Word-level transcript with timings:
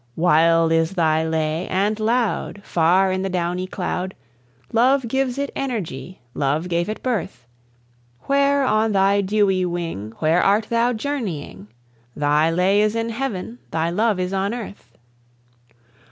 Wild 0.15 0.71
is 0.71 0.93
thy 0.95 1.23
lay 1.23 1.67
and 1.67 1.99
loud, 1.99 2.63
Far 2.65 3.11
in 3.11 3.21
the 3.21 3.29
downy 3.29 3.67
cloud, 3.67 4.15
Love 4.73 5.07
gives 5.07 5.37
it 5.37 5.51
energy, 5.55 6.19
love 6.33 6.69
gave 6.69 6.89
it 6.89 7.03
birth. 7.03 7.45
Where, 8.21 8.63
on 8.63 8.93
thy 8.93 9.21
dewy 9.21 9.63
wing, 9.63 10.13
Where 10.17 10.41
art 10.41 10.65
thou 10.71 10.91
journeying? 10.93 11.67
Thy 12.15 12.49
lay 12.49 12.81
is 12.81 12.95
in 12.95 13.09
heaven, 13.09 13.59
thy 13.69 13.91
love 13.91 14.19
is 14.19 14.33
on 14.33 14.55
earth. 14.55 14.97